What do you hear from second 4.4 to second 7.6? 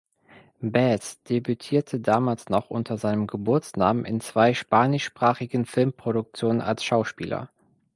spanischsprachigen Filmproduktionen als Schauspieler.